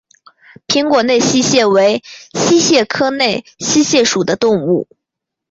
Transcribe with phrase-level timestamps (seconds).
[0.65, 2.01] 平果内溪蟹为
[2.33, 4.87] 溪蟹科内溪蟹属的动物。